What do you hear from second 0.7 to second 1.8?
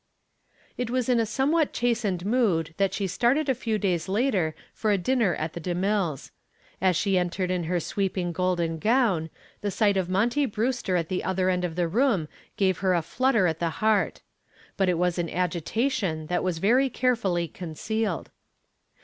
It was in a somewhat